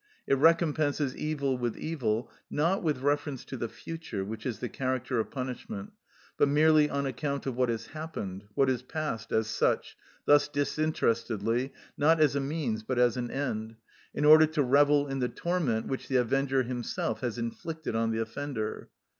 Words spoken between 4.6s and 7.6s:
character of punishment, but merely on account of